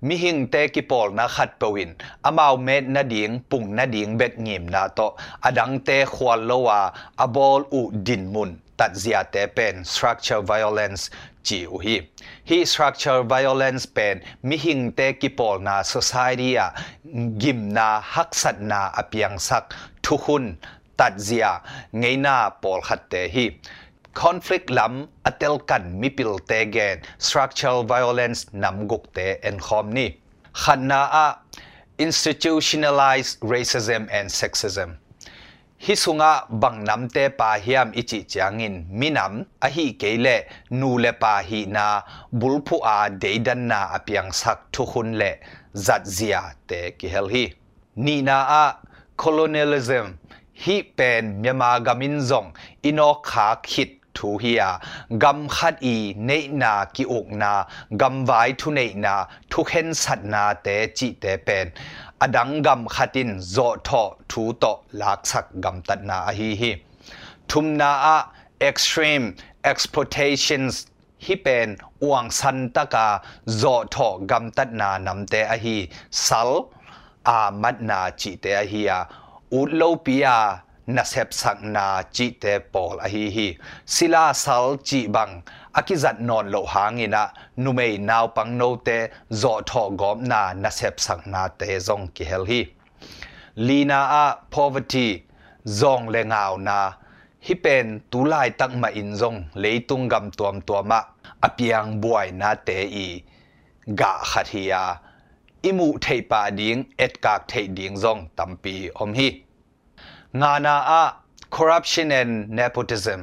[0.06, 1.90] มีหิงเตกิปอลนาขัดปวิน
[2.24, 5.00] อามาวเมดนาดิงปุ่งนาดิงเบ็ดงิมนาโต
[5.44, 6.80] อดังเตควอลโลวา
[7.20, 8.50] อบอลอุดินมุน
[8.80, 11.02] ตัดเสียเตเป็น structural violence
[11.47, 11.95] จีอุฮี
[12.49, 14.15] ฮี structural violence เป็น
[14.47, 16.69] มิหิงเตกิปอลนา society อะ
[17.41, 19.63] กิมนาฮักสัตนาอเปียงสัก
[20.05, 20.45] ทุกุน
[20.99, 21.47] ตัดเสีย
[21.99, 23.45] ไงนาปอลขัดเตฮี
[24.21, 24.93] conflict lam
[25.29, 26.95] atel kan mipil te gen
[27.27, 30.07] structural violence nam guk te en khom ni
[30.63, 31.27] khanna a
[32.05, 34.89] institutionalized racism and sexism
[35.81, 40.35] hi sunga bang nam te pa hiam ichi changin minam a hi keile
[40.71, 42.01] nu le pa hi na
[42.39, 45.31] bulphu a deidan na apiang sak thu khun le
[45.85, 47.45] zat zia te ki hel hi
[47.95, 48.65] ni na a
[49.17, 50.05] colonialism
[50.63, 52.51] hi pen myama gamin zong
[52.89, 54.69] ino kha khit thu hiya
[55.21, 57.53] gam khat i nei na ki ok na
[57.99, 61.71] gam vai thu nei na thu khen sat na te chi te pen
[62.21, 64.65] อดังกำขัดินโจทอทูโต
[65.01, 66.71] ลักสักกำตัดนาฮีฮี
[67.49, 68.17] ทุมนาอะ
[68.67, 69.25] extreme
[69.71, 70.73] exploitations
[71.25, 71.67] ฮิเป็น
[72.03, 73.07] อวงสันตกา
[73.57, 73.63] โจ
[73.95, 75.77] ทอกำตัดนานำเตอฮี
[76.25, 76.49] สัล
[77.27, 78.91] อามัดนาจิเตอฮีย
[79.53, 80.37] อุดโลปียา
[80.95, 83.47] นาเซบสักนาจิเตปอลอฮีฮี
[83.93, 85.29] ศิลาสัลจิบัง
[85.73, 87.23] akizat non lo hangina
[87.57, 89.07] numei naw pang no te
[89.41, 92.61] zo tho gom na na sep sak na te zong ki hel hi
[93.55, 95.23] lina a poverty
[95.65, 96.93] zong le ngaw na
[97.45, 100.99] hi pen tu lai tak ma in zong le tung gam tuam tuama
[101.41, 103.23] apiang buai na te i
[103.99, 104.83] ga khathia
[105.69, 109.29] imu thei pa ding et kak thei ding zong tampi om hi
[110.33, 111.03] ngana a
[111.49, 113.21] corruption and nepotism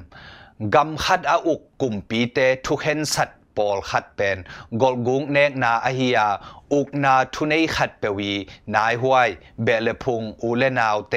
[0.74, 4.36] กำขัดอุกกลุ่มปีเตทุกเห็นสัตว์ปอลขัดเป็น
[4.82, 6.28] กลกุงแนกนาอาฮียา
[6.72, 8.32] อุกนาทุนขัดเปวี
[8.74, 9.28] นายห้วย
[9.62, 11.14] เบลพุงอุเลนาวเต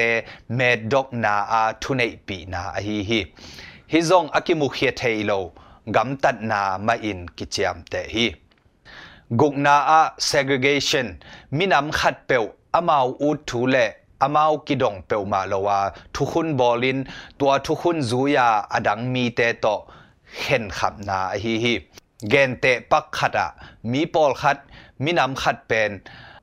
[0.54, 3.20] เมดดกนาอาทุนปีนาอาฮีฮี
[3.92, 5.30] ฮิซองอกิมุเฮเทโล
[5.96, 8.26] กำตัดนามาอินกิจามเตฮี
[9.40, 11.06] กุกนาอา segregation
[11.56, 13.76] มินำขัดเปวอมาวอุดทุเล
[14.22, 15.80] อามาวกิดงเปียวมาลว่า
[16.16, 16.98] ทุกคนบอลิน
[17.40, 19.66] ตัวทุกคนซูยาอดังมีเตโต
[20.40, 21.74] เห็นขับนาฮิฮิ
[22.28, 23.48] เกนเตปักขัดอะ
[23.90, 24.58] มีปอลขัด
[25.02, 25.90] มีน้ำขัดเป็น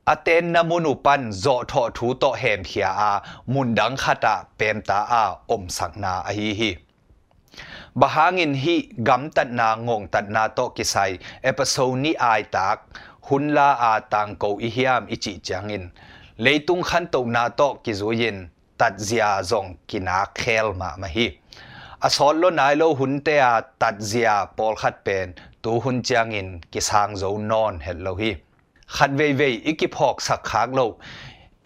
[0.09, 3.11] อเตนนมุนุปันโจทอถูโตเฮมเขียอา
[3.53, 6.71] มุนดังขัดอะเป็นตาอาอมสักนาฮิฮิ
[7.99, 8.75] บะหางินฮิ
[9.07, 10.95] กำตัดนางงตัดนาโตกิไซ
[11.43, 12.77] เอพิโซนี้อายตัก
[13.27, 15.83] หุนลาอาตังโกอิฮิยามอิจิจังอิน
[16.37, 18.37] leitung khan to na to ki zuyin
[18.77, 21.27] tat zia zong kina khel ma ma hi
[22.05, 26.01] a sol lo nai lo hun te a tat zia pol khat pen tu hun
[26.07, 28.31] chang in ki sang zo non het lo hi
[28.95, 30.85] khat vei vei iki phok sak khak lo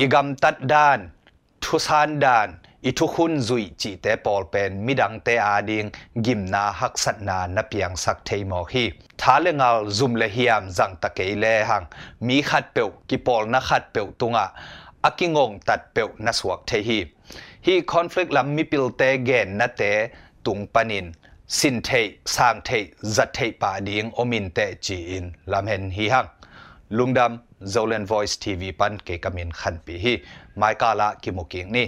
[0.03, 0.99] igam tat dan
[1.61, 2.49] thu san dan
[2.85, 5.85] อิทุคุณจุยจีเตปอลเป็นมิดังเตอาดิง
[6.25, 8.85] กิมนาฮักสัตนานับยงสักเทมอฮี
[9.21, 11.83] ทาเลงาลซุมเลฮิยมจังตะเกยเลหัง
[12.27, 14.45] มีขัดเปียวกิปอลนักขัดเปียวตุงะ
[15.05, 16.99] อากิงงตัดเปียวนัสวกเทฮี
[17.65, 19.83] ฮีคอนฟ lict ลำมิปิลเตเกนนาเต
[20.45, 21.05] ตุงปนิน
[21.57, 21.89] สินเท
[22.35, 22.69] สร้างเท
[23.15, 26.25] จัดเทปาดิงอมินเตจีอินลำเห็นฮีหัง
[26.97, 30.13] ลุงดำ Zolan Voice TV ปันเกกามินขันปีฮี
[30.57, 31.87] ไมกาละกิมุกิงนี่